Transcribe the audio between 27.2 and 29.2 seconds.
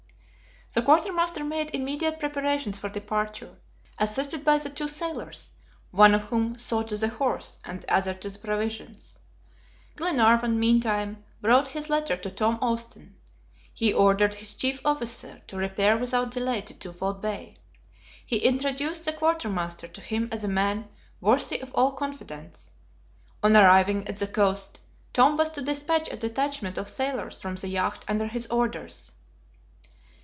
from the yacht under his orders.